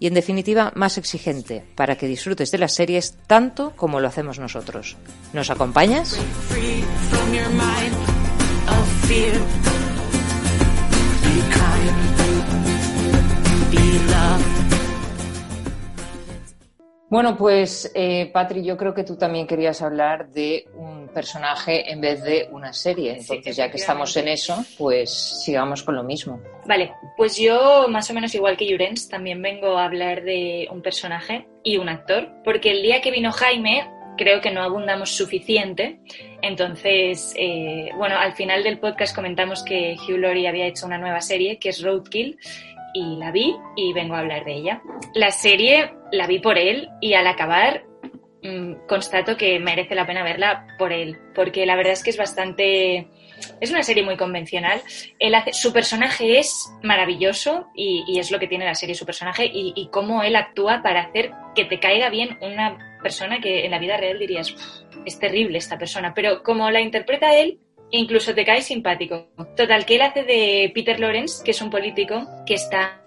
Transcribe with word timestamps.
y 0.00 0.06
en 0.06 0.14
definitiva 0.14 0.72
más 0.74 0.98
exigente 0.98 1.62
para 1.76 1.96
que 1.96 2.08
disfrutes 2.08 2.50
de 2.50 2.58
las 2.58 2.74
series 2.74 3.18
tanto 3.28 3.76
como 3.76 4.00
lo 4.00 4.08
hacemos 4.08 4.40
nosotros. 4.40 4.96
¿Nos 5.32 5.50
acompañas? 5.50 6.18
Bueno, 17.10 17.36
pues 17.36 17.90
eh, 17.96 18.30
Patri, 18.32 18.62
yo 18.62 18.76
creo 18.76 18.94
que 18.94 19.02
tú 19.02 19.16
también 19.16 19.48
querías 19.48 19.82
hablar 19.82 20.30
de 20.30 20.68
un 20.74 21.08
personaje 21.08 21.90
en 21.90 22.00
vez 22.00 22.22
de 22.22 22.48
una 22.52 22.72
serie. 22.72 23.16
Entonces, 23.18 23.56
ya 23.56 23.68
que 23.68 23.78
estamos 23.78 24.16
en 24.16 24.28
eso, 24.28 24.64
pues 24.78 25.10
sigamos 25.44 25.82
con 25.82 25.96
lo 25.96 26.04
mismo. 26.04 26.40
Vale, 26.66 26.92
pues 27.16 27.36
yo 27.36 27.88
más 27.88 28.08
o 28.10 28.14
menos 28.14 28.32
igual 28.36 28.56
que 28.56 28.70
Jurens 28.70 29.08
también 29.08 29.42
vengo 29.42 29.76
a 29.76 29.86
hablar 29.86 30.22
de 30.22 30.68
un 30.70 30.82
personaje 30.82 31.48
y 31.64 31.78
un 31.78 31.88
actor, 31.88 32.28
porque 32.44 32.70
el 32.70 32.82
día 32.82 33.00
que 33.00 33.10
vino 33.10 33.32
Jaime 33.32 33.90
creo 34.16 34.40
que 34.40 34.52
no 34.52 34.62
abundamos 34.62 35.10
suficiente. 35.10 35.98
Entonces, 36.42 37.34
eh, 37.36 37.90
bueno, 37.96 38.18
al 38.20 38.34
final 38.34 38.62
del 38.62 38.78
podcast 38.78 39.16
comentamos 39.16 39.64
que 39.64 39.96
Hugh 39.96 40.18
Laurie 40.18 40.46
había 40.46 40.66
hecho 40.66 40.86
una 40.86 40.98
nueva 40.98 41.20
serie 41.22 41.58
que 41.58 41.70
es 41.70 41.82
Roadkill 41.82 42.38
y 42.94 43.16
la 43.16 43.30
vi 43.30 43.56
y 43.76 43.92
vengo 43.92 44.14
a 44.14 44.20
hablar 44.20 44.44
de 44.44 44.54
ella. 44.54 44.82
La 45.14 45.30
serie 45.30 45.92
la 46.12 46.26
vi 46.26 46.38
por 46.38 46.58
él 46.58 46.88
y 47.00 47.14
al 47.14 47.26
acabar 47.26 47.84
mmm, 48.42 48.86
constato 48.88 49.36
que 49.36 49.58
merece 49.58 49.94
la 49.94 50.06
pena 50.06 50.22
verla 50.22 50.66
por 50.78 50.92
él, 50.92 51.18
porque 51.34 51.66
la 51.66 51.76
verdad 51.76 51.92
es 51.92 52.02
que 52.02 52.10
es 52.10 52.16
bastante... 52.16 53.08
Es 53.58 53.70
una 53.70 53.82
serie 53.82 54.02
muy 54.02 54.18
convencional. 54.18 54.82
Su 55.52 55.72
personaje 55.72 56.38
es 56.38 56.70
maravilloso 56.82 57.68
y, 57.74 58.04
y, 58.06 58.18
es 58.18 58.30
lo 58.30 58.38
que 58.38 58.46
tiene 58.46 58.66
la 58.66 58.74
serie, 58.74 58.94
su 58.94 59.06
personaje 59.06 59.46
y, 59.46 59.72
y 59.74 59.88
cómo 59.88 60.22
él 60.22 60.36
actúa 60.36 60.82
para 60.82 61.00
hacer 61.00 61.32
que 61.54 61.64
te 61.64 61.80
caiga 61.80 62.10
bien 62.10 62.36
una 62.42 62.98
persona 63.02 63.40
que 63.40 63.64
en 63.64 63.70
la 63.70 63.78
vida 63.78 63.96
real 63.96 64.18
dirías, 64.18 64.54
es 65.06 65.18
terrible 65.18 65.56
esta 65.56 65.78
persona, 65.78 66.12
pero 66.14 66.42
como 66.42 66.70
la 66.70 66.82
interpreta 66.82 67.34
él, 67.34 67.58
incluso 67.90 68.34
te 68.34 68.44
cae 68.44 68.62
simpático. 68.62 69.28
Total, 69.56 69.84
que 69.84 69.96
él 69.96 70.02
hace 70.02 70.22
de 70.24 70.70
Peter 70.74 70.98
Lawrence, 70.98 71.42
que 71.44 71.50
es 71.50 71.62
un 71.62 71.70
político 71.70 72.26
que 72.46 72.54
está, 72.54 73.02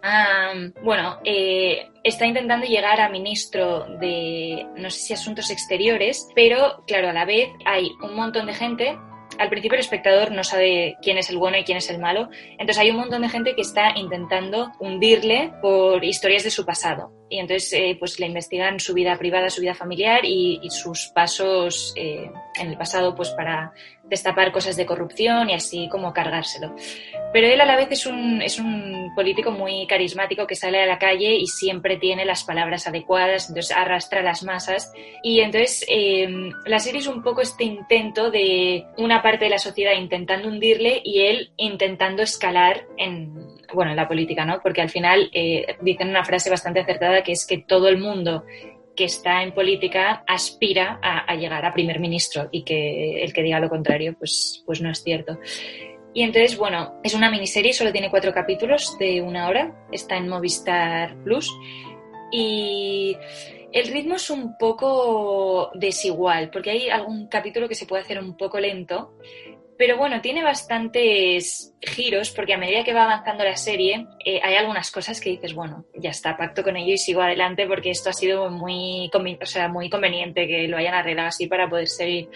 bueno, 0.84 1.20
eh, 1.23 1.88
está 2.03 2.25
intentando 2.25 2.66
llegar 2.66 3.00
a 3.02 3.09
ministro 3.09 3.86
de, 4.00 4.66
no 4.78 4.90
sé 4.90 5.00
si 5.00 5.14
asuntos 5.14 5.50
exteriores, 5.50 6.28
pero 6.36 6.84
claro, 6.88 7.09
a 7.09 7.14
la 7.14 7.25
vez 7.25 7.50
hay 7.66 7.92
un 8.02 8.16
montón 8.16 8.48
de 8.48 8.53
gente 8.53 8.98
al 9.40 9.50
principio 9.50 9.75
el 9.75 9.81
espectador 9.81 10.31
no 10.31 10.44
sabe 10.44 10.97
quién 11.02 11.18
es 11.18 11.30
el 11.30 11.38
bueno 11.38 11.57
y 11.57 11.63
quién 11.63 11.78
es 11.78 11.90
el 11.90 12.00
malo. 12.00 12.30
Entonces 12.52 12.78
hay 12.78 12.91
un 12.91 12.97
montón 12.97 13.22
de 13.22 13.30
gente 13.30 13.56
que 13.56 13.62
está 13.62 13.97
intentando 13.97 14.72
hundirle 14.80 15.52
por 15.62 16.03
historias 16.03 16.44
de 16.44 16.52
su 16.52 16.66
pasado. 16.66 17.12
Y 17.33 17.39
entonces 17.39 17.73
eh, 17.73 17.97
pues 17.99 18.19
le 18.19 18.27
investigan 18.27 18.79
su 18.79 18.94
vida 18.94 19.17
privada, 19.17 19.49
su 19.49 19.59
vida 19.59 19.73
familiar 19.73 20.23
y, 20.23 20.59
y 20.61 20.69
sus 20.69 21.07
pasos 21.16 21.91
eh, 21.95 22.29
en 22.59 22.69
el 22.69 22.77
pasado 22.77 23.16
pues 23.16 23.31
para 23.31 23.73
destapar 24.03 24.51
cosas 24.51 24.75
de 24.75 24.85
corrupción 24.85 25.49
y 25.49 25.55
así 25.55 25.89
como 25.89 26.13
cargárselo. 26.13 26.75
Pero 27.33 27.47
él 27.47 27.59
a 27.59 27.66
la 27.66 27.75
vez 27.75 27.88
es 27.89 28.05
un, 28.05 28.39
es 28.44 28.59
un 28.59 29.11
político 29.16 29.49
muy 29.49 29.88
carismático 29.88 30.45
que 30.45 30.53
sale 30.53 30.79
a 30.79 30.85
la 30.85 30.99
calle 30.99 31.33
y 31.33 31.47
siempre 31.47 31.97
tiene 31.97 32.23
las 32.23 32.44
palabras 32.44 32.85
adecuadas, 32.85 33.50
entonces 33.50 33.75
arrastra 33.75 34.21
las 34.21 34.44
masas. 34.44 34.94
Y 35.23 35.39
entonces 35.39 35.83
eh, 35.89 36.51
la 36.65 36.77
serie 36.77 37.00
es 37.00 37.07
un 37.07 37.23
poco 37.23 37.41
este 37.41 37.63
intento 37.63 38.29
de 38.29 38.85
una 38.97 39.23
parte 39.23 39.45
de 39.45 39.50
la 39.50 39.57
sociedad 39.57 39.94
intentando 39.94 40.50
hundirle 40.50 41.01
y 41.03 41.21
él 41.21 41.51
intentando 41.57 42.21
escalar 42.21 42.85
en, 42.97 43.43
bueno, 43.74 43.91
en 43.91 43.97
la 43.97 44.07
política, 44.07 44.46
¿no? 44.46 44.59
Porque 44.62 44.81
al 44.81 44.90
final 44.90 45.29
eh, 45.34 45.78
dicen 45.81 46.09
una 46.09 46.25
frase 46.25 46.50
bastante 46.50 46.79
acertada 46.79 47.24
que 47.24 47.31
es 47.31 47.46
que 47.46 47.59
todo 47.59 47.88
el 47.88 47.97
mundo 47.97 48.44
que 48.96 49.06
está 49.06 49.41
en 49.41 49.53
política 49.53 50.24
aspira 50.28 51.00
a, 51.01 51.19
a, 51.19 51.35
llegar 51.35 51.66
a 51.66 51.74
primer 51.74 52.00
ministro 52.00 52.50
y 52.51 52.63
que 52.63 53.24
el 53.24 53.34
que 53.34 53.41
diga 53.41 53.59
lo 53.59 53.69
contrario 53.69 54.16
pues, 54.18 54.63
pues 54.66 54.81
no 54.81 54.90
es 54.91 55.01
cierto. 55.03 55.40
Y 56.13 56.22
entonces, 56.22 56.57
bueno, 56.57 57.00
es 57.03 57.16
una 57.16 57.31
miniserie, 57.31 57.74
solo 57.74 57.91
tiene 57.91 58.12
cuatro 58.12 58.34
capítulos 58.34 58.97
de 59.00 59.22
una 59.22 59.47
hora, 59.47 59.88
está 59.91 60.16
en 60.16 60.30
Movistar 60.30 61.16
Plus 61.24 61.51
y 62.31 63.18
el 63.72 63.88
ritmo 63.88 64.16
es 64.16 64.30
un 64.30 64.56
poco 64.57 65.72
desigual 65.74 66.51
porque 66.51 66.69
hay 66.69 66.90
algún 66.90 67.28
capítulo 67.28 67.68
que 67.68 67.74
se 67.74 67.88
puede 67.88 68.03
hacer 68.03 68.19
un 68.19 68.38
poco 68.38 68.59
lento, 68.59 69.13
pero 69.78 69.97
bueno, 69.97 70.22
tiene 70.22 70.44
bastantes 70.44 71.73
giros 71.81 72.31
porque 72.31 72.53
a 72.53 72.57
medida 72.57 72.84
que 72.84 72.94
va 72.94 73.03
avanzando 73.03 73.44
la 73.44 73.56
serie 73.56 74.06
eh, 74.23 74.39
hay 74.44 74.56
algunas 74.56 74.91
cosas 74.91 75.19
que 75.19 75.31
dices, 75.31 75.53
bueno, 75.53 75.85
ya 75.95 76.11
está, 76.11 76.38
pacto 76.38 76.63
con 76.63 76.78
ello 76.78 76.94
y 76.94 76.97
sigo 76.97 77.22
adelante 77.22 77.66
porque 77.67 77.89
esto 77.89 78.09
ha 78.09 78.13
sido 78.13 78.50
muy, 78.50 79.09
conveniente 79.12 80.47
que 80.47 80.67
lo 80.67 80.78
hayan 80.78 80.94
arreglado 80.94 81.29
así 81.29 81.47
para 81.47 81.69
poder 81.69 81.88
seguir. 81.88 82.29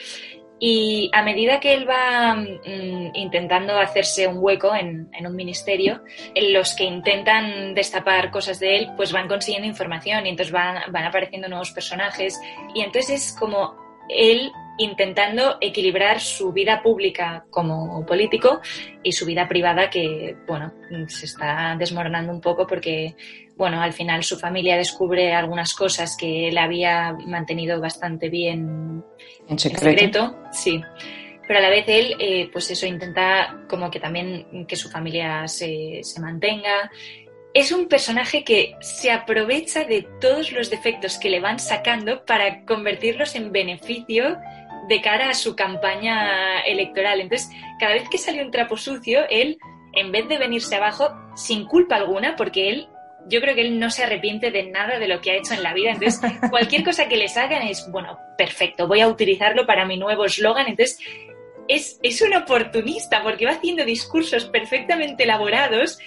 Y 0.60 1.12
a 1.14 1.22
medida 1.22 1.60
que 1.60 1.76
él 1.76 1.88
va 1.88 2.34
mm, 2.34 3.12
intentando 3.14 3.78
hacerse 3.78 4.28
un 4.28 4.38
hueco 4.40 4.74
en, 4.74 5.08
en, 5.14 5.28
un 5.28 5.36
ministerio, 5.36 6.02
los 6.36 6.74
que 6.74 6.86
intentan 6.86 7.76
destapar 7.76 8.32
cosas 8.32 8.60
de 8.60 8.78
él, 8.78 8.90
pues 8.98 9.12
van 9.12 9.28
consiguiendo 9.28 9.68
información 9.68 10.26
y 10.26 10.30
entonces 10.30 10.52
van, 10.52 10.92
van 10.92 11.04
apareciendo 11.04 11.48
nuevos 11.48 11.72
personajes. 11.72 12.40
Y 12.74 12.82
entonces 12.82 13.28
es 13.28 13.36
como 13.38 13.76
él 14.10 14.52
intentando 14.78 15.58
equilibrar 15.62 16.20
su 16.20 16.52
vida 16.52 16.82
pública 16.82 17.46
como 17.50 18.06
político 18.06 18.62
y 19.04 19.12
su 19.12 19.26
vida 19.26 19.48
privada 19.48 19.90
que, 19.90 20.36
bueno, 20.48 20.74
se 21.08 21.26
está 21.26 21.76
desmoronando 21.78 22.32
un 22.32 22.42
poco 22.42 22.68
porque, 22.68 23.16
bueno, 23.56 23.82
al 23.82 23.94
final 23.94 24.24
su 24.24 24.38
familia 24.38 24.78
descubre 24.78 25.34
algunas 25.34 25.74
cosas 25.74 26.16
que 26.18 26.50
él 26.50 26.58
había 26.58 27.14
mantenido 27.26 27.80
bastante 27.80 28.30
bien 28.30 29.04
en 29.48 29.60
secreto. 29.60 29.88
En 29.88 29.98
secreto 29.98 30.36
sí. 30.52 30.82
Pero 31.48 31.60
a 31.60 31.62
la 31.62 31.70
vez 31.70 31.86
él, 31.88 32.16
eh, 32.20 32.50
pues 32.52 32.70
eso, 32.72 32.86
intenta 32.86 33.64
como 33.70 33.90
que 33.90 34.02
también 34.02 34.66
que 34.68 34.76
su 34.76 34.90
familia 34.90 35.48
se, 35.48 36.02
se 36.04 36.20
mantenga 36.20 36.92
es 37.58 37.72
un 37.72 37.88
personaje 37.88 38.44
que 38.44 38.76
se 38.82 39.12
aprovecha 39.12 39.84
de 39.84 40.08
todos 40.22 40.52
los 40.52 40.70
defectos 40.70 41.18
que 41.18 41.32
le 41.32 41.40
van 41.40 41.58
sacando 41.58 42.24
para 42.24 42.64
convertirlos 42.66 43.34
en 43.34 43.52
beneficio 43.52 44.38
de 44.88 45.02
cara 45.02 45.30
a 45.30 45.34
su 45.34 45.56
campaña 45.56 46.60
electoral. 46.62 47.20
Entonces, 47.20 47.50
cada 47.80 47.94
vez 47.94 48.10
que 48.10 48.18
salió 48.18 48.44
un 48.44 48.52
trapo 48.52 48.78
sucio, 48.78 49.22
él, 49.30 49.58
en 49.94 50.12
vez 50.12 50.28
de 50.28 50.38
venirse 50.38 50.76
abajo, 50.76 51.10
sin 51.36 51.66
culpa 51.66 51.96
alguna, 51.96 52.36
porque 52.36 52.70
él, 52.70 52.88
yo 53.28 53.42
creo 53.42 53.56
que 53.56 53.62
él 53.62 53.80
no 53.80 53.90
se 53.90 54.04
arrepiente 54.04 54.52
de 54.52 54.64
nada 54.64 55.00
de 55.00 55.08
lo 55.08 55.20
que 55.22 55.32
ha 55.32 55.36
hecho 55.36 55.54
en 55.54 55.64
la 55.64 55.74
vida. 55.74 55.92
Entonces, 55.92 56.22
cualquier 56.50 56.84
cosa 56.84 57.08
que 57.08 57.18
le 57.18 57.28
hagan 57.36 57.64
es, 57.64 57.90
bueno, 57.92 58.18
perfecto, 58.38 58.88
voy 58.88 59.02
a 59.02 59.08
utilizarlo 59.08 59.66
para 59.66 59.86
mi 59.86 59.98
nuevo 59.98 60.26
eslogan. 60.26 60.68
Entonces, 60.68 61.00
es, 61.68 62.00
es, 62.04 62.22
un 62.22 62.34
oportunista 62.34 63.24
porque 63.24 63.46
va 63.46 63.52
haciendo 63.52 63.86
discursos 63.86 64.46
perfectamente 64.46 65.24
elaborados, 65.24 66.00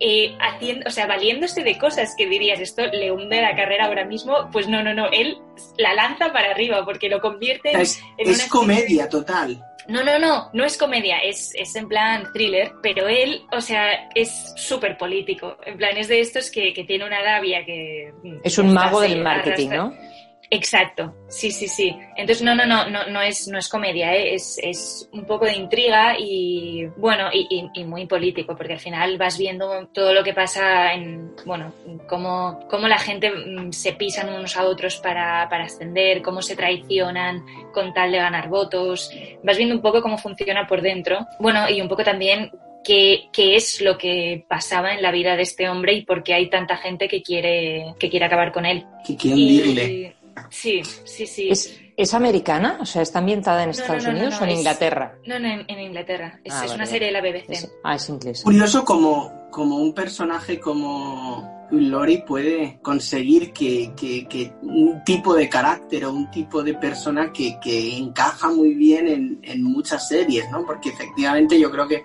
eh, 0.00 0.36
haciendo, 0.40 0.86
o 0.86 0.90
sea, 0.90 1.06
valiéndose 1.06 1.62
de 1.62 1.78
cosas 1.78 2.14
que 2.16 2.26
dirías, 2.26 2.60
esto 2.60 2.86
le 2.86 3.10
hunde 3.10 3.40
la 3.42 3.56
carrera 3.56 3.86
ahora 3.86 4.04
mismo, 4.04 4.48
pues 4.52 4.68
no, 4.68 4.82
no, 4.82 4.94
no, 4.94 5.10
él 5.10 5.38
la 5.76 5.94
lanza 5.94 6.32
para 6.32 6.50
arriba 6.50 6.84
porque 6.84 7.08
lo 7.08 7.20
convierte 7.20 7.72
en... 7.72 7.80
Es, 7.80 8.00
en 8.16 8.30
es 8.30 8.48
comedia 8.48 9.08
total. 9.08 9.62
No, 9.88 10.04
no, 10.04 10.18
no, 10.18 10.50
no 10.52 10.64
es 10.64 10.76
comedia, 10.76 11.18
es, 11.20 11.54
es 11.54 11.74
en 11.74 11.88
plan 11.88 12.30
thriller, 12.34 12.72
pero 12.82 13.08
él, 13.08 13.46
o 13.50 13.62
sea, 13.62 14.10
es 14.14 14.52
súper 14.54 14.98
político. 14.98 15.56
En 15.64 15.78
plan, 15.78 15.96
es 15.96 16.08
de 16.08 16.20
estos 16.20 16.50
que, 16.50 16.74
que 16.74 16.84
tiene 16.84 17.06
una 17.06 17.22
labia 17.22 17.64
que... 17.64 18.12
Es 18.44 18.58
un 18.58 18.74
mago 18.74 19.00
del 19.00 19.22
marketing, 19.22 19.68
arrastra. 19.68 19.76
¿no? 19.76 20.17
Exacto, 20.50 21.14
sí, 21.28 21.50
sí, 21.50 21.68
sí. 21.68 21.94
Entonces, 22.16 22.42
no, 22.42 22.54
no, 22.54 22.64
no, 22.64 22.88
no, 22.88 23.06
no 23.08 23.20
es, 23.20 23.48
no 23.48 23.58
es 23.58 23.68
comedia, 23.68 24.14
¿eh? 24.14 24.34
es, 24.34 24.58
es 24.62 25.08
un 25.12 25.26
poco 25.26 25.44
de 25.44 25.54
intriga 25.56 26.16
y, 26.18 26.86
bueno, 26.96 27.28
y, 27.32 27.46
y, 27.50 27.80
y, 27.80 27.84
muy 27.84 28.06
político, 28.06 28.56
porque 28.56 28.72
al 28.72 28.80
final 28.80 29.18
vas 29.18 29.36
viendo 29.36 29.88
todo 29.88 30.14
lo 30.14 30.24
que 30.24 30.32
pasa 30.32 30.94
en, 30.94 31.32
bueno, 31.44 31.74
cómo, 32.08 32.60
cómo 32.70 32.88
la 32.88 32.98
gente 32.98 33.30
se 33.72 33.92
pisan 33.92 34.30
unos 34.30 34.56
a 34.56 34.64
otros 34.64 34.96
para, 34.96 35.46
para 35.50 35.64
ascender, 35.64 36.22
cómo 36.22 36.40
se 36.40 36.56
traicionan 36.56 37.44
con 37.74 37.92
tal 37.92 38.10
de 38.10 38.18
ganar 38.18 38.48
votos. 38.48 39.10
Vas 39.42 39.58
viendo 39.58 39.74
un 39.74 39.82
poco 39.82 40.00
cómo 40.00 40.16
funciona 40.16 40.66
por 40.66 40.80
dentro. 40.80 41.26
Bueno, 41.40 41.68
y 41.68 41.82
un 41.82 41.88
poco 41.88 42.04
también 42.04 42.50
qué, 42.82 43.28
qué 43.34 43.54
es 43.56 43.82
lo 43.82 43.98
que 43.98 44.46
pasaba 44.48 44.94
en 44.94 45.02
la 45.02 45.10
vida 45.10 45.36
de 45.36 45.42
este 45.42 45.68
hombre 45.68 45.92
y 45.92 46.02
por 46.06 46.22
qué 46.22 46.32
hay 46.32 46.48
tanta 46.48 46.78
gente 46.78 47.06
que 47.06 47.22
quiere, 47.22 47.94
que 47.98 48.08
quiere 48.08 48.24
acabar 48.24 48.50
con 48.50 48.64
él. 48.64 48.86
Que 49.06 49.14
quieren 49.14 49.38
Y- 49.38 49.60
dirle. 49.60 50.14
Sí, 50.50 50.82
sí, 51.04 51.26
sí. 51.26 51.48
¿Es, 51.50 51.78
es 51.96 52.14
americana? 52.14 52.78
O 52.80 52.86
sea, 52.86 53.02
¿está 53.02 53.18
ambientada 53.18 53.62
en 53.62 53.68
No, 53.68 53.72
Estados 53.72 54.04
no, 54.04 54.10
no, 54.12 54.16
Unidos 54.16 54.34
no, 54.34 54.40
o 54.40 54.44
en 54.44 54.50
es- 54.50 54.58
Inglaterra? 54.58 55.14
No, 55.26 55.38
no, 55.38 55.48
en, 55.48 55.64
en 55.68 55.80
Inglaterra. 55.80 56.40
Es, 56.44 56.52
Ah, 56.54 56.56
es 56.64 56.70
vale, 56.70 56.74
una 56.74 56.86
serie 56.86 57.06
de 57.08 57.12
la 57.12 57.20
BBC. 57.20 57.52
Es- 57.52 57.72
ah, 57.84 57.94
es 57.94 58.08
inglesa. 58.08 58.44
Curioso 58.44 58.84
como, 58.84 59.48
como 59.50 59.76
un 59.76 59.92
personaje 59.94 60.60
como 60.60 61.66
Lori 61.70 62.22
puede 62.26 62.78
conseguir 62.82 63.52
que, 63.52 63.92
que- 63.96 64.26
que 64.26 64.52
un 64.62 65.02
tipo 65.04 65.34
de 65.34 65.48
carácter 65.50 66.04
o 66.06 66.12
un 66.12 66.30
tipo 66.30 66.62
de 66.62 66.74
persona 66.74 67.30
que, 67.32 67.58
que 67.60 67.96
encaja 67.98 68.48
muy 68.50 68.74
bien 68.74 69.06
en, 69.08 69.40
en 69.42 69.62
muchas 69.62 70.08
series, 70.08 70.50
¿no? 70.50 70.64
Porque 70.64 70.88
efectivamente 70.90 71.58
yo 71.60 71.70
creo 71.70 71.86
que, 71.86 72.04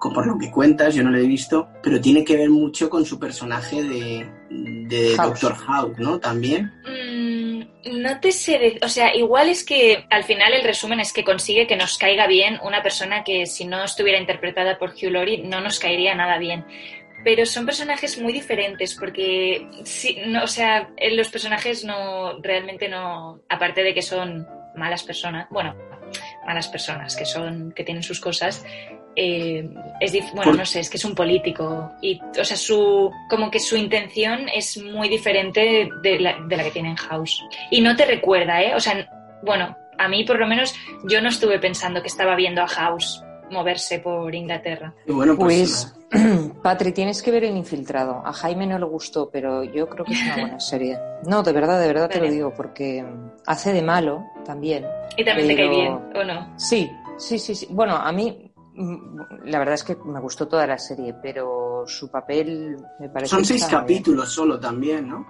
por 0.00 0.26
lo 0.26 0.38
que 0.38 0.50
cuentas, 0.50 0.94
yo 0.94 1.02
no 1.02 1.10
lo 1.10 1.18
he 1.18 1.26
visto, 1.26 1.68
pero 1.82 2.00
tiene 2.00 2.24
que 2.24 2.36
ver 2.36 2.50
mucho 2.50 2.88
con 2.88 3.04
su 3.04 3.18
personaje 3.18 3.82
de, 3.82 4.30
de 4.50 5.14
House. 5.16 5.40
Doctor 5.40 5.54
House, 5.56 5.98
¿no? 5.98 6.18
También. 6.20 6.72
Mm, 6.86 7.19
no 7.84 8.20
te 8.20 8.32
sé, 8.32 8.78
o 8.82 8.88
sea, 8.88 9.14
igual 9.14 9.48
es 9.48 9.64
que 9.64 10.04
al 10.10 10.24
final 10.24 10.52
el 10.52 10.64
resumen 10.64 11.00
es 11.00 11.12
que 11.12 11.24
consigue 11.24 11.66
que 11.66 11.76
nos 11.76 11.98
caiga 11.98 12.26
bien 12.26 12.58
una 12.62 12.82
persona 12.82 13.24
que 13.24 13.46
si 13.46 13.64
no 13.64 13.84
estuviera 13.84 14.18
interpretada 14.18 14.78
por 14.78 14.90
Hugh 14.90 15.10
Laurie 15.10 15.42
no 15.42 15.60
nos 15.60 15.78
caería 15.78 16.14
nada 16.14 16.38
bien. 16.38 16.64
Pero 17.22 17.44
son 17.44 17.66
personajes 17.66 18.18
muy 18.18 18.32
diferentes 18.32 18.94
porque, 18.94 19.66
sí, 19.84 20.22
no, 20.26 20.44
o 20.44 20.46
sea, 20.46 20.90
eh, 20.96 21.14
los 21.14 21.28
personajes 21.28 21.84
no, 21.84 22.40
realmente 22.40 22.88
no, 22.88 23.42
aparte 23.48 23.82
de 23.82 23.92
que 23.92 24.00
son 24.00 24.46
malas 24.74 25.02
personas, 25.02 25.46
bueno, 25.50 25.76
malas 26.46 26.68
personas 26.68 27.16
que 27.16 27.26
son, 27.26 27.72
que 27.72 27.84
tienen 27.84 28.02
sus 28.02 28.20
cosas, 28.20 28.64
eh, 29.16 29.68
es 30.00 30.34
bueno, 30.34 30.52
no 30.54 30.64
sé, 30.64 30.80
es 30.80 30.90
que 30.90 30.96
es 30.96 31.04
un 31.04 31.14
político 31.14 31.92
y, 32.00 32.20
o 32.38 32.44
sea, 32.44 32.56
su, 32.56 33.10
como 33.28 33.50
que 33.50 33.60
su 33.60 33.76
intención 33.76 34.48
es 34.48 34.78
muy 34.82 35.08
diferente 35.08 35.88
de 36.02 36.20
la, 36.20 36.38
de 36.40 36.56
la 36.56 36.64
que 36.64 36.70
tiene 36.70 36.90
en 36.90 36.96
House. 36.96 37.44
Y 37.70 37.80
no 37.80 37.96
te 37.96 38.06
recuerda, 38.06 38.62
¿eh? 38.62 38.74
O 38.74 38.80
sea, 38.80 39.08
bueno, 39.42 39.76
a 39.98 40.08
mí 40.08 40.24
por 40.24 40.38
lo 40.38 40.46
menos 40.46 40.74
yo 41.04 41.20
no 41.20 41.28
estuve 41.28 41.58
pensando 41.58 42.00
que 42.02 42.08
estaba 42.08 42.34
viendo 42.36 42.62
a 42.62 42.68
House 42.68 43.22
moverse 43.50 43.98
por 43.98 44.34
Inglaterra. 44.34 44.94
Bueno, 45.06 45.36
pues, 45.36 45.92
Pues, 46.10 46.22
Patri, 46.62 46.92
tienes 46.92 47.22
que 47.22 47.30
ver 47.30 47.44
El 47.44 47.56
Infiltrado. 47.56 48.22
A 48.24 48.32
Jaime 48.32 48.66
no 48.66 48.78
le 48.78 48.84
gustó, 48.84 49.30
pero 49.30 49.64
yo 49.64 49.88
creo 49.88 50.04
que 50.04 50.12
es 50.12 50.22
una 50.22 50.36
buena 50.36 50.60
serie. 50.60 50.98
No, 51.26 51.42
de 51.42 51.52
verdad, 51.52 51.80
de 51.80 51.86
verdad 51.86 52.08
te 52.08 52.20
lo 52.20 52.30
digo, 52.30 52.52
porque 52.54 53.04
hace 53.46 53.72
de 53.72 53.82
malo 53.82 54.24
también. 54.44 54.86
Y 55.16 55.24
también 55.24 55.48
te 55.48 55.56
cae 55.56 55.68
bien, 55.68 55.92
¿o 55.92 56.24
no? 56.24 56.52
Sí, 56.56 56.90
sí, 57.18 57.38
sí, 57.38 57.54
sí. 57.54 57.66
Bueno, 57.70 57.96
a 57.96 58.10
mí 58.12 58.49
la 58.76 59.58
verdad 59.58 59.74
es 59.74 59.84
que 59.84 59.96
me 60.04 60.20
gustó 60.20 60.46
toda 60.48 60.66
la 60.66 60.78
serie, 60.78 61.14
pero 61.22 61.84
su 61.86 62.10
papel 62.10 62.76
me 62.98 63.08
parece... 63.08 63.30
son 63.30 63.44
seis 63.44 63.66
bien. 63.68 63.80
capítulos 63.80 64.32
solo 64.32 64.58
también, 64.58 65.08
¿no? 65.08 65.26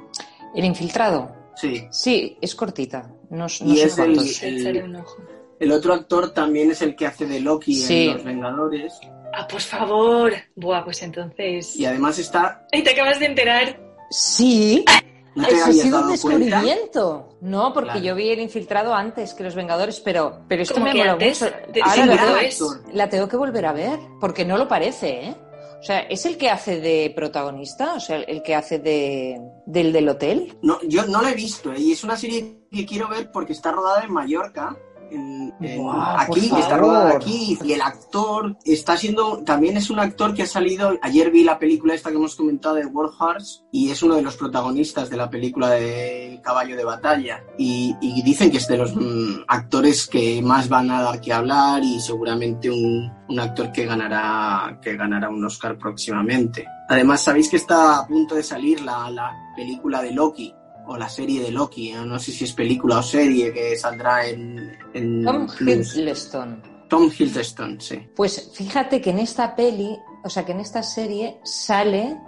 El 0.54 0.64
Infiltrado. 0.64 1.34
Sí. 1.56 1.86
Sí, 1.90 2.38
es 2.40 2.54
cortita. 2.54 3.10
No, 3.30 3.38
no 3.38 3.44
Y 3.46 3.48
sé 3.48 3.82
es 3.84 3.98
el- 3.98 4.18
el- 4.18 4.60
Echaré 4.60 4.82
un 4.84 4.96
ojo. 4.96 5.16
El 5.58 5.72
otro 5.72 5.92
actor 5.92 6.30
también 6.30 6.70
es 6.70 6.80
el 6.82 6.96
que 6.96 7.06
hace 7.06 7.26
de 7.26 7.40
Loki 7.40 7.74
Sí. 7.74 8.08
en 8.08 8.14
Los 8.14 8.24
Vengadores. 8.24 8.98
Ah, 9.34 9.46
por 9.46 9.60
favor. 9.60 10.32
Buah, 10.56 10.82
pues 10.84 11.02
entonces. 11.02 11.76
Y 11.76 11.84
además 11.84 12.18
está. 12.18 12.66
Y 12.72 12.82
te 12.82 12.90
acabas 12.92 13.20
de 13.20 13.26
enterar. 13.26 13.78
Sí, 14.10 14.84
¿No 15.34 15.46
te 15.46 15.54
Eso 15.54 15.64
ha 15.66 15.72
sido 15.72 15.84
un 15.84 15.90
cuenta? 15.92 16.10
descubrimiento. 16.12 17.36
No, 17.40 17.72
porque 17.72 17.90
Claro. 17.90 18.04
yo 18.06 18.14
vi 18.16 18.30
el 18.30 18.40
infiltrado 18.40 18.94
antes 18.94 19.32
que 19.34 19.44
los 19.44 19.54
Vengadores, 19.54 20.00
pero, 20.00 20.40
pero 20.48 20.62
esto 20.62 20.74
¿Cómo 20.74 20.86
me 20.92 21.02
antes? 21.02 21.40
mucho. 21.42 21.54
De- 21.72 21.82
Ahora 21.82 22.06
la, 22.06 22.16
tengo, 22.16 22.36
es. 22.36 22.62
la 22.92 23.08
tengo 23.08 23.28
que 23.28 23.36
volver 23.36 23.66
a 23.66 23.72
ver, 23.72 23.98
porque 24.20 24.44
no 24.44 24.58
lo 24.58 24.66
parece, 24.68 25.28
¿eh? 25.28 25.36
O 25.78 25.82
sea, 25.82 26.00
¿es 26.00 26.26
el 26.26 26.36
que 26.36 26.50
hace 26.50 26.78
de 26.80 27.10
protagonista? 27.16 27.94
O 27.94 28.00
sea, 28.00 28.16
el 28.18 28.42
que 28.42 28.54
hace 28.54 28.78
de 28.80 29.40
del 29.64 29.92
del 29.94 30.08
hotel. 30.10 30.58
No, 30.62 30.78
yo 30.82 31.06
no 31.06 31.22
la 31.22 31.30
he 31.30 31.34
visto 31.34 31.72
¿eh? 31.72 31.76
y 31.80 31.92
es 31.92 32.04
una 32.04 32.16
serie 32.18 32.66
que 32.70 32.84
quiero 32.84 33.08
ver 33.08 33.30
porque 33.32 33.54
está 33.54 33.72
rodada 33.72 34.02
en 34.04 34.12
Mallorca. 34.12 34.76
En- 35.10 35.54
en- 35.60 35.80
aquí, 36.18 36.50
está 36.58 36.76
rodada 36.76 37.10
aquí 37.16 37.58
y 37.64 37.72
el 37.72 37.82
actor 37.82 38.56
está 38.64 38.96
siendo, 38.96 39.38
también 39.44 39.76
es 39.76 39.90
un 39.90 39.98
actor 39.98 40.34
que 40.34 40.42
ha 40.42 40.46
salido, 40.46 40.96
ayer 41.02 41.30
vi 41.30 41.44
la 41.44 41.58
película 41.58 41.94
esta 41.94 42.10
que 42.10 42.16
hemos 42.16 42.36
comentado 42.36 42.76
de 42.76 42.86
War 42.86 43.10
Horse 43.18 43.60
y 43.72 43.90
es 43.90 44.02
uno 44.02 44.14
de 44.16 44.22
los 44.22 44.36
protagonistas 44.36 45.10
de 45.10 45.16
la 45.16 45.28
película 45.30 45.70
de 45.70 46.40
Caballo 46.42 46.76
de 46.76 46.84
Batalla 46.84 47.42
y, 47.58 47.94
y 48.00 48.22
dicen 48.22 48.50
que 48.50 48.56
es 48.58 48.68
de 48.68 48.78
los 48.78 48.94
mm, 48.94 49.42
actores 49.48 50.06
que 50.06 50.40
más 50.42 50.68
van 50.68 50.90
a 50.90 51.02
dar 51.02 51.20
que 51.20 51.32
hablar 51.32 51.82
y 51.84 52.00
seguramente 52.00 52.70
un, 52.70 53.10
un 53.28 53.40
actor 53.40 53.70
que 53.72 53.86
ganará, 53.86 54.78
que 54.82 54.96
ganará 54.96 55.28
un 55.28 55.44
Oscar 55.44 55.76
próximamente. 55.76 56.64
Además, 56.88 57.22
sabéis 57.22 57.48
que 57.48 57.56
está 57.56 57.98
a 58.00 58.06
punto 58.06 58.34
de 58.34 58.42
salir 58.42 58.80
la, 58.80 59.10
la 59.10 59.32
película 59.54 60.02
de 60.02 60.12
Loki 60.12 60.54
o 60.90 60.96
la 60.96 61.08
serie 61.08 61.40
de 61.40 61.52
Loki, 61.52 61.92
no 61.92 62.18
sé 62.18 62.32
si 62.32 62.44
es 62.44 62.52
película 62.52 62.98
o 62.98 63.02
serie 63.02 63.52
que 63.52 63.76
saldrá 63.76 64.26
en, 64.26 64.76
en 64.92 65.24
Tom. 65.24 65.46
Hiddleston. 65.60 66.62
Tom 66.88 67.08
Hiddleston, 67.16 67.80
sí. 67.80 68.08
Pues 68.16 68.50
fíjate 68.52 69.00
que 69.00 69.10
en 69.10 69.20
esta 69.20 69.54
peli, 69.54 69.96
o 70.24 70.28
sea, 70.28 70.44
que 70.44 70.50
en 70.50 70.58
esta 70.58 70.82
serie 70.82 71.38
sale 71.44 72.18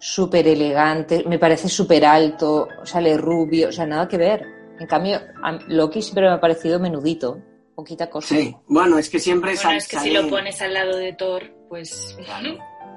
súper 0.00 0.48
elegante, 0.48 1.22
me 1.28 1.38
parece 1.38 1.68
súper 1.68 2.04
alto, 2.04 2.66
sale 2.82 3.16
rubio, 3.16 3.68
o 3.68 3.72
sea, 3.72 3.86
nada 3.86 4.08
que 4.08 4.16
ver. 4.18 4.44
En 4.80 4.88
cambio, 4.88 5.20
a 5.40 5.52
Loki 5.68 6.02
siempre 6.02 6.24
me 6.24 6.32
ha 6.32 6.40
parecido 6.40 6.80
menudito, 6.80 7.38
poquita 7.76 8.10
cosa. 8.10 8.34
Sí, 8.34 8.52
bueno, 8.66 8.98
es 8.98 9.08
que 9.08 9.20
siempre 9.20 9.54
Bueno, 9.54 9.78
es 9.78 9.86
que 9.86 10.00
si 10.00 10.10
lo 10.10 10.28
pones 10.28 10.60
al 10.60 10.74
lado 10.74 10.96
de 10.96 11.12
Thor, 11.12 11.44
pues 11.68 12.16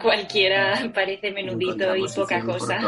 cualquiera 0.02 0.90
parece 0.94 1.32
menudito 1.32 1.96
y 1.96 2.06
poca 2.16 2.42
cosa. 2.44 2.80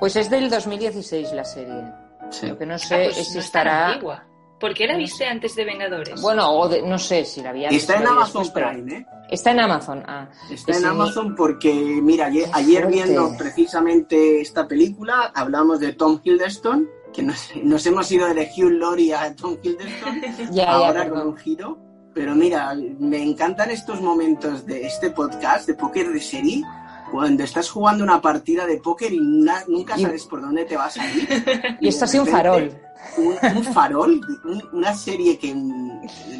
Pues 0.00 0.16
es 0.16 0.30
del 0.30 0.48
2016 0.50 1.32
la 1.32 1.44
serie. 1.44 1.82
Sí. 2.30 2.46
Lo 2.48 2.58
que 2.58 2.66
no 2.66 2.74
Ah, 2.74 2.78
sé 2.78 3.04
pues 3.04 3.18
es 3.18 3.28
si 3.28 3.34
no 3.34 3.40
estará... 3.40 3.88
antigua. 3.92 4.24
¿Por 4.60 4.72
qué 4.72 4.86
la 4.86 4.96
viste 4.96 5.26
antes 5.26 5.54
de 5.56 5.64
Vengadores? 5.64 6.20
Bueno, 6.22 6.50
o 6.50 6.68
de- 6.68 6.80
no 6.80 6.98
sé 6.98 7.24
si 7.24 7.42
la 7.42 7.50
había 7.50 7.68
Está 7.68 7.94
si 7.94 7.98
en 7.98 8.04
vi 8.04 8.10
Amazon 8.12 8.52
Prime, 8.52 8.96
¿eh? 8.98 9.06
Está 9.28 9.50
en 9.50 9.60
Amazon, 9.60 10.02
ah. 10.06 10.28
Está 10.50 10.72
Sí. 10.72 10.78
en 10.80 10.86
Amazon 10.86 11.34
porque, 11.36 11.72
mira, 11.74 12.26
ayer, 12.26 12.48
ayer 12.52 12.86
viendo 12.86 13.36
precisamente 13.36 14.40
esta 14.40 14.66
película, 14.66 15.32
hablamos 15.34 15.80
de 15.80 15.92
Tom 15.92 16.20
Hiddleston, 16.22 16.88
que 17.12 17.22
nos, 17.22 17.50
nos 17.62 17.84
hemos 17.86 18.10
ido 18.10 18.32
de 18.32 18.48
Hugh 18.56 18.70
Laurie 18.70 19.14
a 19.14 19.34
Tom 19.34 19.56
Hiddleston, 19.62 20.20
Ya, 20.52 20.64
ya, 20.64 20.70
ahora 20.72 21.10
con 21.10 21.26
un 21.28 21.36
giro. 21.36 21.78
Pero 22.14 22.34
mira, 22.34 22.74
me 23.00 23.22
encantan 23.22 23.70
estos 23.70 24.00
momentos 24.00 24.64
de 24.66 24.86
este 24.86 25.10
podcast 25.10 25.66
de 25.66 25.74
póker 25.74 26.12
de 26.12 26.20
serie, 26.20 26.62
cuando 27.10 27.42
estás 27.42 27.68
jugando 27.70 28.04
una 28.04 28.20
partida 28.20 28.66
de 28.66 28.76
póker 28.78 29.12
y 29.12 29.20
na- 29.20 29.64
nunca 29.68 29.98
Y- 29.98 30.02
sabes 30.02 30.24
por 30.24 30.40
dónde 30.40 30.64
te 30.64 30.76
va 30.76 30.86
a 30.86 30.90
salir. 30.90 31.28
Y 31.80 31.88
esto 31.88 32.04
de 32.04 32.04
ha 32.04 32.08
sido 32.08 32.24
un 32.24 32.30
farol. 32.30 32.72
Un, 33.16 33.56
un 33.56 33.64
farol, 33.64 34.20
un- 34.44 34.68
una 34.72 34.94
serie 34.94 35.38
que 35.38 35.54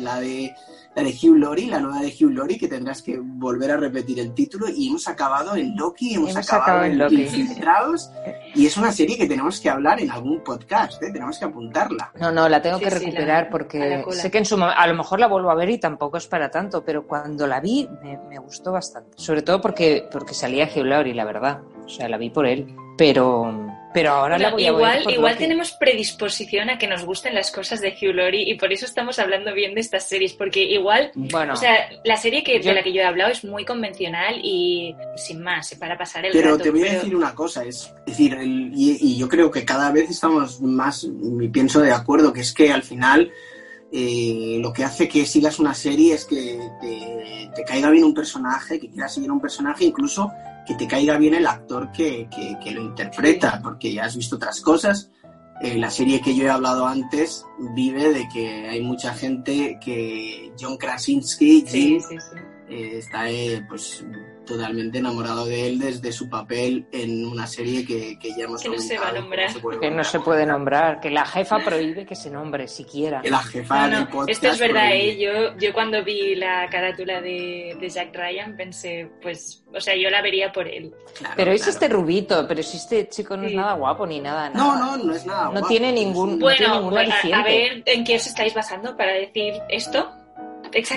la 0.00 0.21
de 0.21 0.54
la 0.97 1.02
de 1.02 1.11
Hugh 1.11 1.37
Laurie, 1.38 1.66
la 1.68 1.80
nueva 1.80 2.00
de 2.02 2.06
Hugh 2.21 2.30
Laurie, 2.30 2.56
que 2.56 2.68
tendrás 2.68 3.02
que 3.02 3.18
volver 3.21 3.73
a 3.73 3.76
repetir 3.76 4.21
el 4.21 4.33
título 4.33 4.66
y 4.68 4.88
hemos 4.90 5.09
acabado 5.09 5.56
en 5.56 5.76
Loki, 5.76 6.14
hemos, 6.14 6.30
Hemos 6.30 6.47
acabado, 6.49 6.71
acabado 6.83 6.87
en 6.92 6.99
Loki. 6.99 7.23
Infiltrados 7.23 8.11
y 8.54 8.64
es 8.66 8.76
una 8.76 8.92
serie 8.92 9.18
que 9.18 9.26
tenemos 9.26 9.61
que 9.61 9.68
hablar 9.68 10.00
en 10.00 10.09
algún 10.12 10.44
podcast, 10.44 11.02
¿eh? 11.02 11.11
tenemos 11.12 11.37
que 11.37 11.47
apuntarla. 11.47 12.12
No, 12.21 12.30
no, 12.30 12.49
la 12.49 12.62
tengo 12.62 12.78
Sí, 12.78 12.85
que 12.85 12.90
sí, 12.92 12.99
recuperar 13.06 13.38
a 13.38 13.42
la 13.47 13.50
porque 13.50 14.04
sé 14.11 14.30
que 14.30 14.38
en 14.38 14.44
su 14.44 14.54
a 14.62 14.87
lo 14.87 14.94
mejor 14.94 15.18
la 15.18 15.26
vuelvo 15.26 15.50
a 15.50 15.56
ver 15.56 15.68
y 15.71 15.78
tampoco 15.78 16.16
es 16.16 16.28
para 16.28 16.49
tanto, 16.52 16.85
pero 16.85 17.09
cuando 17.09 17.49
la 17.49 17.59
vi 17.59 17.88
me, 18.00 18.16
me 18.28 18.38
gustó 18.38 18.71
bastante. 18.71 19.11
Sobre 19.16 19.42
todo 19.42 19.61
porque, 19.61 20.09
porque 20.12 20.33
salía 20.33 20.66
Hugh 20.73 20.85
Laurie, 20.87 21.12
la 21.14 21.25
verdad. 21.25 21.61
O 21.85 21.88
sea, 21.88 22.09
la 22.09 22.18
vi 22.18 22.30
por 22.30 22.47
él. 22.47 22.73
Pero, 22.97 23.74
pero 23.95 24.11
ahora 24.11 24.37
la 24.39 24.51
Bueno, 24.51 24.57
voy 24.57 24.67
a 24.67 24.73
ver 24.73 24.77
igual 24.97 25.03
por 25.05 25.13
igual 25.13 25.33
Loki. 25.35 25.45
tenemos 25.45 25.73
predisposición 25.73 26.69
a 26.69 26.77
que 26.79 26.89
nos 26.89 27.05
gusten 27.05 27.35
las 27.35 27.51
cosas 27.53 27.81
de 27.81 27.91
Hugh 27.91 28.13
Laurie 28.15 28.43
y 28.51 28.55
por 28.59 28.73
eso 28.73 28.85
estamos 28.85 29.19
hablando 29.21 29.55
bien 29.55 29.75
de 29.75 29.81
estas 29.81 30.09
series, 30.09 30.33
porque 30.35 30.63
igual, 30.65 31.13
Bueno, 31.15 31.53
o 31.55 31.57
sea, 31.57 31.89
la 32.05 32.17
serie 32.17 32.43
que, 32.43 32.61
Yo- 32.61 32.71
de 32.71 32.75
la 32.75 32.83
que 32.83 32.93
yo 32.93 33.01
he 33.01 33.05
hablado 33.05 33.31
es 33.31 33.45
muy 33.45 33.65
convencional 33.65 34.41
y 34.43 34.95
sin 35.17 35.41
más, 35.43 35.75
para 35.77 35.97
pasar 35.97 36.27
el 36.27 36.33
Pero 36.33 36.51
rato. 36.51 36.65
te 36.65 36.71
voy 36.71 36.83
a 36.89 36.93
decir 36.95 37.15
una 37.15 37.35
cosa, 37.35 37.65
es, 37.65 37.93
es 38.07 38.19
decir, 38.19 38.35
el- 38.35 38.73
y, 38.75 38.99
y 39.01 39.17
yo 39.17 39.29
creo 39.29 39.51
que 39.51 39.65
cada 39.65 39.93
vez 39.93 40.11
estamos 40.11 40.61
más, 40.61 41.05
y 41.05 41.49
pienso 41.49 41.81
de 41.81 41.93
acuerdo, 41.93 42.33
que 42.33 42.41
es 42.41 42.53
que 42.53 42.73
al 42.73 42.83
final 42.83 43.31
eh, 43.93 44.59
lo 44.61 44.73
que 44.73 44.83
hace 44.83 45.09
que 45.09 45.25
sigas 45.25 45.61
una 45.61 45.73
serie 45.73 46.15
es 46.15 46.25
que 46.25 46.59
te, 46.81 47.51
te 47.55 47.63
caiga 47.65 47.91
bien 47.91 48.03
un 48.03 48.15
personaje, 48.15 48.81
que 48.81 48.91
quieras 48.91 49.15
seguir 49.15 49.31
a 49.31 49.35
un 49.35 49.41
personaje, 49.41 49.85
incluso 49.85 50.33
que 50.66 50.75
te 50.75 50.87
caiga 50.87 51.16
bien 51.18 51.35
el 51.35 51.47
actor 51.47 51.90
que, 51.92 52.28
que- 52.35 52.56
que 52.62 52.71
lo 52.73 52.80
interpreta, 52.83 53.61
porque 53.62 53.92
ya 53.92 54.04
has 54.04 54.16
visto 54.16 54.37
otras 54.37 54.61
cosas. 54.61 55.11
Eh, 55.61 55.76
la 55.78 55.88
serie 55.90 56.21
que 56.21 56.35
yo 56.35 56.44
he 56.47 56.50
hablado 56.50 56.87
antes 56.87 57.44
vive 57.76 58.12
de 58.12 58.28
que 58.33 58.68
hay 58.68 58.83
mucha 58.83 59.14
gente 59.14 59.78
que 59.80 60.52
John 60.59 60.76
Krasinski, 60.76 61.61
Sí, 61.66 62.00
sí, 62.00 62.16
sí. 62.18 62.37
eh, 62.68 62.99
está 62.99 63.30
eh, 63.30 63.64
pues 63.68 64.04
totalmente 64.45 64.99
enamorado 64.99 65.47
de 65.47 65.67
él 65.67 65.79
desde 65.79 66.13
su 66.13 66.29
papel 66.29 66.87
en 66.93 67.27
una 67.27 67.47
serie 67.47 67.85
que, 67.87 68.19
que 68.19 68.31
ya 68.37 68.45
hemos 68.45 68.63
Que 68.63 68.69
no 68.69 68.79
se 68.79 68.99
va 68.99 69.09
a 69.09 69.13
nombrar. 69.13 69.51
se 69.53 69.59
puede 69.61 69.81
Que 69.81 69.91
no 69.91 70.05
se 70.05 70.21
puede 70.21 70.47
nombrar, 70.47 71.01
que 71.01 71.11
la 71.11 71.25
jefa 71.25 71.59
prohíbe 71.61 72.05
que 72.07 72.15
se 72.15 72.31
nombre 72.31 72.69
siquiera. 72.69 73.21
Que 73.23 73.31
la 73.31 73.39
jefa 73.43 73.89
No, 73.89 74.01
no, 74.13 74.27
esto 74.27 74.49
es 74.49 74.59
verdad, 74.59 74.89
prohíbe. 74.89 75.11
¿eh? 75.11 75.19
Yo, 75.19 75.59
yo 75.59 75.73
cuando 75.73 76.03
vi 76.05 76.35
la 76.35 76.69
carátula 76.71 77.21
de, 77.21 77.77
de 77.81 77.89
Jack 77.89 78.15
Ryan 78.15 78.57
pensé, 78.57 79.11
pues, 79.23 79.65
o 79.75 79.81
sea, 79.81 79.97
yo 79.97 80.11
la 80.11 80.23
vería 80.23 80.53
por 80.53 80.69
él. 80.69 80.93
Claro, 81.19 81.35
Pero 81.37 81.53
es 81.53 81.63
claro. 81.63 81.73
este 81.73 81.89
rubito, 81.89 82.47
pero 82.47 82.63
si 82.63 82.77
este 82.77 83.09
chico 83.09 83.37
no 83.37 83.45
es 83.45 83.51
Sí. 83.51 83.57
nada 83.57 83.75
guapo 83.75 84.07
ni 84.07 84.21
nada. 84.21 84.51
No, 84.51 84.75
nada. 84.77 84.97
no, 84.97 85.05
no 85.05 85.15
es 85.15 85.25
nada. 85.27 85.45
No 85.47 85.51
guapo, 85.53 85.69
tiene 85.69 85.93
ningún- 85.93 86.31
un- 86.35 86.39
No 86.39 86.49
tiene 86.49 86.69
Bueno, 86.69 86.75
ningún 86.91 86.95
pues, 86.95 87.33
a, 87.35 87.43
ver 87.43 87.83
en 87.87 88.05
qué 88.05 88.17
os 88.17 88.27
estáis 88.27 88.53
basando 88.55 88.97
para 88.97 89.13
decir 89.13 89.55
esto 89.69 90.11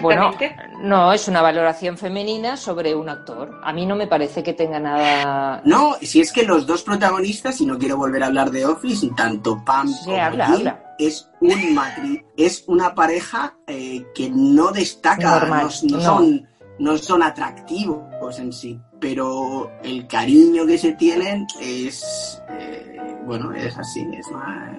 Bueno, 0.01 0.29
exactamente. 0.38 0.77
no, 0.81 1.13
es 1.13 1.27
una 1.27 1.41
valoración 1.41 1.98
femenina 1.98 2.57
sobre 2.57 2.96
un 2.96 3.10
actor. 3.10 3.60
A 3.63 3.72
mí 3.74 3.86
no 3.86 3.96
me 3.96 4.07
parece 4.07 4.41
que 4.43 4.53
tenga 4.53 4.79
nada. 4.79 5.62
No, 5.65 5.96
si 6.01 6.19
es 6.22 6.31
que 6.31 6.43
los 6.43 6.65
dos 6.65 6.84
protagonistas, 6.84 7.62
y 7.62 7.65
no 7.65 7.77
quiero 7.77 7.98
volver 7.98 8.24
a 8.24 8.27
hablar 8.27 8.51
de 8.51 8.65
Office, 8.65 9.10
tanto 9.15 9.63
Pam 9.65 9.88
Sí, 9.88 10.05
como 10.05 10.22
habla, 10.24 10.46
Jim, 10.48 10.55
habla. 10.67 10.96
es 10.98 11.29
un 11.41 11.74
matri, 11.75 12.25
es 12.36 12.63
una 12.67 12.96
pareja 12.96 13.55
eh, 13.67 14.05
que 14.15 14.29
no 14.29 14.72
destaca, 14.72 15.39
Normal, 15.39 15.69
no, 15.84 15.89
no 15.91 15.98
no. 15.98 16.03
son, 16.03 16.48
no 16.79 16.98
son 16.98 17.24
atractivos 17.24 18.39
en 18.39 18.51
sí, 18.53 18.79
pero 19.00 19.72
el 19.84 20.07
cariño 20.07 20.65
que 20.65 20.77
se 20.77 20.93
tienen 20.93 21.46
es, 21.62 22.41
eh, 22.50 23.15
bueno, 23.25 23.51
es 23.53 23.77
así, 23.77 24.07
es 24.17 24.29
más- 24.31 24.77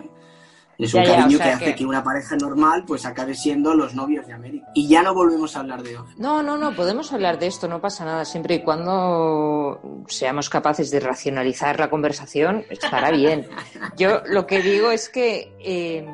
Es 0.78 0.94
un 0.94 1.02
Ya, 1.02 1.08
ya, 1.08 1.16
cariño 1.16 1.36
o 1.36 1.38
sea 1.38 1.46
que 1.46 1.52
hace 1.54 1.64
que- 1.64 1.74
que... 1.74 1.84
una 1.84 2.04
pareja 2.04 2.36
normal 2.36 2.84
pues 2.86 3.04
acabe 3.04 3.34
siendo 3.34 3.74
los 3.74 3.94
novios 3.96 4.26
de 4.28 4.32
América. 4.32 4.68
Y 4.74 4.86
ya 4.86 5.02
no 5.02 5.12
volvemos 5.12 5.56
a 5.56 5.60
hablar 5.60 5.82
de 5.82 5.98
Office. 5.98 6.14
No, 6.20 6.40
no, 6.42 6.56
no, 6.56 6.74
podemos 6.76 7.12
hablar 7.12 7.38
de 7.40 7.48
esto, 7.48 7.66
no 7.66 7.80
pasa 7.80 8.04
nada. 8.04 8.24
Siempre 8.24 8.54
y 8.56 8.62
cuando 8.62 9.80
seamos 10.06 10.48
capaces 10.48 10.90
de 10.90 11.00
racionalizar 11.00 11.78
la 11.80 11.90
conversación, 11.90 12.64
estará 12.70 13.10
bien. 13.10 13.48
Yo 13.96 14.22
lo 14.26 14.46
que 14.46 14.62
digo 14.62 14.90
es 14.92 15.08
que, 15.08 15.52
eh, 15.58 16.06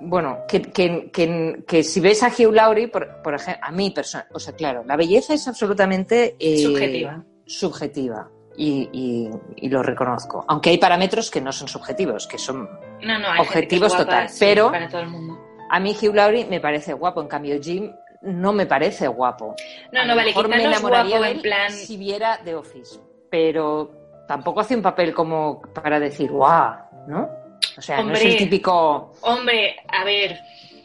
bueno, 0.00 0.38
que, 0.46 0.62
que- 0.62 1.10
que- 1.12 1.64
que 1.66 1.82
si 1.82 1.98
ves 2.00 2.22
a 2.22 2.28
Hugh 2.28 2.52
Laurie, 2.54 2.88
por, 2.88 3.20
por 3.22 3.34
ejemplo, 3.34 3.64
a 3.66 3.72
mí 3.72 3.90
personal, 3.90 4.28
o 4.32 4.38
sea, 4.38 4.54
claro, 4.54 4.84
la 4.86 4.96
belleza 4.96 5.34
es 5.34 5.48
absolutamente 5.48 6.36
eh, 6.38 6.58
Subjetiva. 6.62 7.24
subjetiva. 7.46 8.30
Y, 8.56 8.88
y- 8.92 9.30
y 9.56 9.68
lo 9.68 9.82
reconozco. 9.82 10.44
Aunque 10.48 10.70
hay 10.70 10.78
parámetros 10.78 11.30
que 11.30 11.40
no 11.40 11.50
son 11.52 11.66
subjetivos, 11.68 12.26
que 12.26 12.38
son 12.38 12.68
No, 13.02 13.18
no, 13.18 13.28
hay 13.32 13.40
objetivos 13.40 13.92
que 13.92 14.04
total, 14.04 14.28
sí, 14.28 14.36
pero- 14.40 14.70
para 14.70 14.88
todo 14.88 15.00
el 15.00 15.08
mundo. 15.08 15.40
A 15.70 15.80
mí 15.80 15.96
Hugh 16.00 16.14
Laurie 16.14 16.44
me 16.46 16.60
parece 16.60 16.92
guapo, 16.92 17.20
en 17.20 17.26
cambio 17.28 17.56
Jim 17.60 17.90
no 18.22 18.52
me 18.52 18.64
parece 18.66 19.08
guapo. 19.08 19.54
No, 19.92 20.00
A 20.02 20.04
no, 20.04 20.14
vale, 20.14 20.28
mejor 20.28 20.48
me 20.48 20.62
enamoraría 20.62 21.16
guapo 21.18 21.24
de 21.24 21.30
en 21.32 21.42
plan... 21.42 21.70
si 21.72 21.96
viera 21.96 22.38
The 22.44 22.54
Office, 22.54 22.98
pero 23.30 23.90
tampoco 24.28 24.60
hace 24.60 24.76
un 24.76 24.82
papel 24.82 25.12
como 25.12 25.60
para 25.74 25.98
decir 25.98 26.30
guau, 26.30 26.74
¿no? 27.08 27.28
O 27.76 27.82
sea, 27.82 28.02
no 28.02 28.12
es 28.12 28.24
el 28.24 28.36
típico 28.36 29.14
Hombre, 29.22 29.76
a 29.88 30.04
ver, 30.04 30.38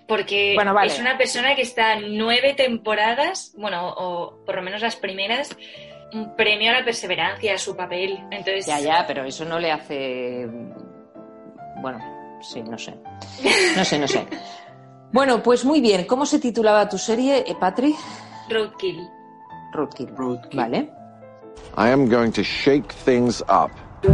porque 0.08 0.54
Bueno, 0.56 0.74
vale. 0.74 0.92
es 0.92 1.00
una 1.00 1.18
persona 1.18 1.54
que 1.56 1.62
está 1.62 1.98
nueve 2.00 2.56
temporadas, 2.56 3.54
bueno, 3.58 3.94
o 3.96 4.44
por 4.46 4.56
lo 4.56 4.62
menos 4.64 4.82
las 4.82 4.96
primeras, 4.96 5.56
un 6.14 6.36
premio 6.36 6.72
a 6.72 6.80
la 6.80 6.86
perseverancia, 6.86 7.54
a 7.54 7.58
su 7.58 7.76
papel. 7.76 8.20
Entonces, 8.32 8.66
ya 8.66 8.80
ya, 8.80 9.06
pero 9.08 9.24
eso 9.24 9.46
no 9.46 9.60
le 9.60 9.72
hace 9.72 10.48
bueno, 11.82 12.00
sí, 12.42 12.62
no 12.62 12.78
sé. 12.78 12.94
No 13.76 13.86
sé, 13.86 14.00
no 14.00 14.08
sé. 14.08 14.28
Bueno, 15.12 15.42
pues 15.42 15.66
muy 15.66 15.82
bien. 15.82 16.06
¿Cómo 16.06 16.24
se 16.24 16.38
titulaba 16.38 16.88
tu 16.88 17.00
serie, 17.00 17.44
eh, 17.48 17.56
Patri? 17.60 17.96
Roadkill. 18.48 19.10
Roadkill. 19.74 20.08
Roadkill. 20.16 20.56
Vale. 20.56 20.92
I 21.76 21.90
am 21.90 22.08
going 22.08 22.32
to 22.34 22.44
shake 22.44 22.94
things 22.94 23.42
up. 23.50 23.72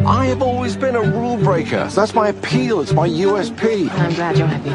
I 0.08 0.28
have 0.28 0.42
always 0.42 0.78
been 0.78 0.96
a 0.96 1.02
rule 1.02 1.36
breaker. 1.36 1.86
That's 1.94 2.16
my 2.16 2.30
appeal. 2.30 2.80
It's 2.80 2.94
my 2.94 3.10
USP. 3.10 3.90
I'm 3.92 4.14
glad 4.14 4.38
you're 4.38 4.48
happy. 4.48 4.74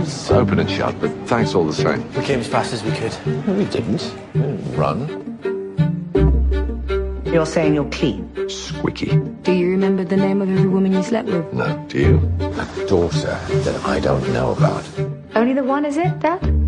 It's 0.00 0.28
open 0.32 0.58
and 0.58 0.68
shut, 0.68 1.00
but 1.00 1.12
thanks 1.26 1.54
all 1.54 1.64
the 1.64 1.72
same. 1.72 2.02
We 2.16 2.24
came 2.24 2.40
as 2.40 2.48
fast 2.48 2.72
as 2.72 2.82
we 2.82 2.90
could. 2.90 3.16
No, 3.46 3.52
we 3.54 3.66
didn't. 3.66 4.02
We 4.34 4.40
didn't 4.40 4.76
run. 4.76 5.55
You're 7.36 7.44
saying 7.44 7.74
you're 7.74 7.90
clean. 7.90 8.48
Squeaky. 8.48 9.14
Do 9.42 9.52
you 9.52 9.68
remember 9.68 10.04
the 10.04 10.16
name 10.16 10.40
of 10.40 10.48
every 10.48 10.70
woman 10.70 10.94
you 10.94 11.02
slept 11.02 11.28
with? 11.28 11.52
No, 11.52 11.76
do 11.86 11.98
you? 11.98 12.16
A 12.40 12.86
daughter 12.88 13.38
that 13.66 13.78
I 13.84 14.00
don't 14.00 14.26
know 14.32 14.52
about. 14.52 14.88
Only 15.34 15.52
the 15.52 15.62
one, 15.62 15.84
is 15.84 15.98
it, 15.98 16.18
Dad? 16.18 16.65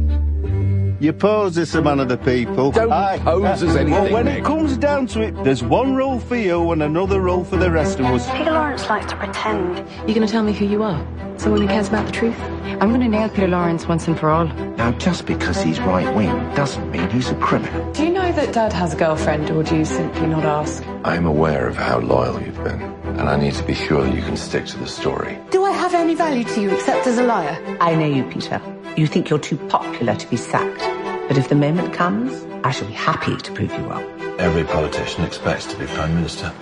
You 1.01 1.13
pose 1.13 1.57
as 1.59 1.73
a 1.77 1.83
man 1.83 2.01
of 2.01 2.09
the 2.09 2.17
people. 2.17 2.73
Don't 2.73 2.91
pose 3.23 3.63
as 3.63 3.77
anything, 3.77 3.91
Well, 3.93 4.13
when 4.13 4.25
Nick. 4.25 4.39
it 4.39 4.45
comes 4.45 4.77
down 4.77 5.07
to 5.09 5.21
it, 5.23 5.45
there's 5.45 5.63
one 5.63 5.95
role 5.95 6.19
for 6.19 6.35
you 6.35 6.73
and 6.73 6.83
another 6.83 7.21
role 7.21 7.45
for 7.45 7.57
the 7.57 7.71
rest 7.71 8.01
of 8.01 8.07
us. 8.07 8.29
Peter 8.33 8.51
Lawrence 8.51 8.89
likes 8.89 9.07
to 9.13 9.17
pretend. 9.17 9.77
You're 10.09 10.17
going 10.17 10.27
to 10.27 10.33
tell 10.33 10.43
me 10.43 10.53
who 10.53 10.65
you 10.67 10.83
are? 10.83 11.01
Someone 11.37 11.61
who 11.61 11.69
cares 11.69 11.87
about 11.87 12.07
the 12.07 12.11
truth? 12.13 12.35
I'm 12.81 12.89
going 12.89 13.01
to 13.01 13.09
nail 13.09 13.29
Peter 13.29 13.47
Lawrence 13.47 13.87
once 13.87 14.09
and 14.09 14.19
for 14.19 14.29
all. 14.29 14.47
Now, 14.47 14.91
just 14.99 15.25
because 15.25 15.63
he's 15.63 15.79
right 15.81 16.13
wing 16.17 16.31
doesn't 16.57 16.91
mean 16.91 17.09
he's 17.11 17.31
a 17.31 17.37
criminal. 17.37 17.93
Do 17.93 18.03
you 18.05 18.11
know 18.13 18.33
that 18.33 18.53
Dad 18.53 18.73
has 18.73 18.93
a 18.93 18.97
girlfriend, 18.97 19.51
or 19.53 19.63
do 19.63 19.77
you 19.77 19.85
simply 19.85 20.27
not 20.27 20.45
ask? 20.45 20.83
I'm 21.05 21.27
aware 21.27 21.69
of 21.69 21.77
how 21.77 22.01
loyal 22.01 22.43
you've 22.43 22.63
been, 22.65 22.83
and 22.83 23.29
I 23.29 23.37
need 23.37 23.55
to 23.55 23.63
be 23.63 23.75
sure 23.75 24.03
that 24.03 24.13
you 24.13 24.23
can 24.23 24.37
stick 24.37 24.67
to 24.67 24.79
the 24.79 24.89
story. 24.89 25.39
Do 25.51 25.65
I 25.65 25.71
have 25.71 25.95
any 25.95 26.17
value 26.17 26.43
to 26.43 26.61
you 26.61 26.71
except 26.71 27.07
as 27.07 27.19
a 27.19 27.23
liar? 27.23 27.57
I 27.81 27.95
know 27.95 28.07
you, 28.07 28.25
Peter. 28.25 28.61
You 28.99 29.07
think 29.07 29.31
you're 29.31 29.39
too 29.39 29.57
popular 29.69 30.17
to 30.17 30.27
be 30.29 30.37
sacked. 30.37 30.81
But 31.29 31.39
if 31.39 31.49
the 31.49 31.55
moment 31.55 31.93
comes, 31.93 32.45
I 32.65 32.73
shall 32.73 32.89
be 32.89 32.95
happy 32.95 33.37
to 33.37 33.53
prove 33.53 33.73
you 33.73 33.85
wrong. 33.87 34.03
Every 34.41 34.65
politician 34.65 35.23
expects 35.23 35.67
to 35.67 35.79
be 35.79 35.87
Prime 35.87 36.17
Minister, 36.17 36.53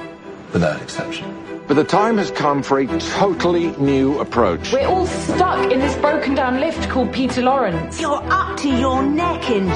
without 0.52 0.82
exception. 0.82 1.34
But 1.66 1.76
the 1.76 1.84
time 1.84 2.18
has 2.18 2.30
come 2.30 2.62
for 2.62 2.78
a 2.78 2.86
totally 2.98 3.68
new 3.78 4.20
approach. 4.20 4.70
We're 4.70 4.86
all 4.86 5.06
stuck 5.06 5.72
in 5.72 5.80
this 5.80 5.96
broken 5.96 6.34
down 6.34 6.60
lift 6.60 6.90
called 6.90 7.10
Peter 7.10 7.40
Lawrence. 7.40 8.02
You're 8.02 8.22
up 8.30 8.58
to 8.58 8.68
your 8.68 9.02
neck 9.02 9.48
in 9.48 9.66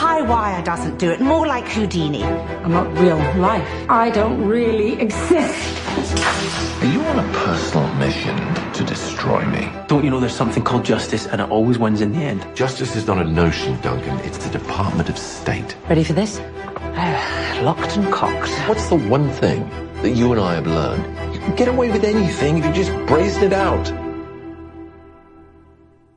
high 0.00 0.22
wire 0.22 0.62
doesn't 0.64 0.98
do 0.98 1.10
it. 1.10 1.20
More 1.20 1.46
like 1.46 1.68
Houdini. 1.68 2.24
I'm 2.24 2.72
not 2.72 2.98
real 2.98 3.18
life. 3.36 3.68
I 3.90 4.08
don't 4.08 4.42
really 4.46 4.98
exist. 4.98 6.19
Are 6.40 6.86
you 6.86 7.02
on 7.02 7.18
a 7.18 7.32
personal 7.34 7.92
mission 7.96 8.34
to 8.72 8.82
destroy 8.82 9.44
me? 9.44 9.68
Don't 9.88 10.02
you 10.02 10.08
know 10.08 10.20
there's 10.20 10.34
something 10.34 10.62
called 10.62 10.86
justice 10.86 11.26
and 11.26 11.38
it 11.38 11.50
always 11.50 11.78
wins 11.78 12.00
in 12.00 12.12
the 12.12 12.18
end? 12.18 12.46
Justice 12.56 12.96
is 12.96 13.06
not 13.06 13.18
a 13.18 13.24
notion, 13.24 13.78
Duncan. 13.82 14.18
It's 14.20 14.38
the 14.38 14.58
Department 14.58 15.10
of 15.10 15.18
State. 15.18 15.76
Ready 15.90 16.02
for 16.02 16.14
this? 16.14 16.40
Ah, 16.42 17.60
locked 17.62 17.94
and 17.98 18.10
cocked. 18.10 18.48
What's 18.66 18.88
the 18.88 18.96
one 18.96 19.28
thing 19.28 19.68
that 20.02 20.12
you 20.12 20.32
and 20.32 20.40
I 20.40 20.54
have 20.54 20.66
learned? 20.66 21.34
You 21.34 21.40
can 21.40 21.54
get 21.56 21.68
away 21.68 21.90
with 21.90 22.04
anything 22.04 22.56
if 22.56 22.64
you 22.64 22.72
just 22.72 22.92
brazen 23.06 23.42
it 23.42 23.52
out. 23.52 23.99